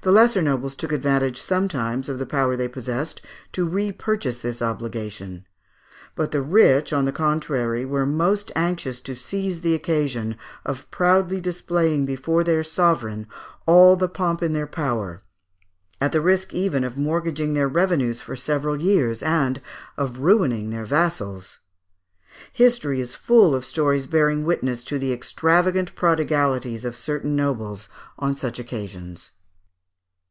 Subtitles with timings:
[0.00, 5.46] The lesser nobles took advantage sometimes of the power they possessed to repurchase this obligation;
[6.14, 10.36] but the rich, on the contrary, were most anxious to seize the occasion
[10.66, 13.26] of proudly displaying before their sovereign
[13.64, 15.22] all the pomp in their power,
[16.02, 19.62] at the risk even of mortgaging their revenues for several years, and
[19.96, 21.60] of ruining their vassals.
[22.52, 27.88] History is full of stories bearing witness to the extravagant prodigalities of certain nobles
[28.18, 29.30] on such occasions.